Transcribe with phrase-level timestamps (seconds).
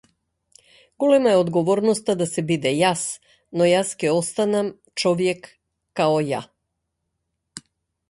[1.03, 3.05] Голема е одговорноста да се биде јас,
[3.61, 5.55] но јас ќе останам човјек
[6.01, 6.45] као ја.